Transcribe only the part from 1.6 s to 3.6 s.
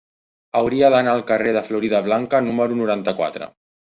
Floridablanca número noranta-quatre.